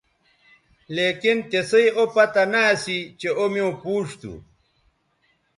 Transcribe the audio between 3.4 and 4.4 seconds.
میوں پوچ تھو